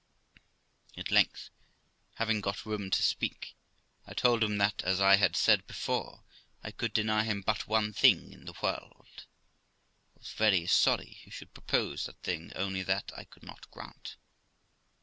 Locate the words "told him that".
4.15-4.81